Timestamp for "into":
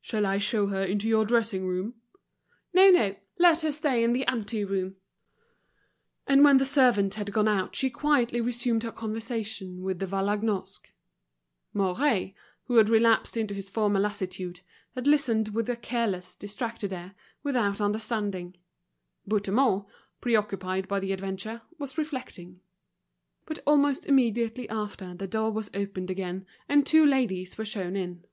0.84-1.08, 13.36-13.52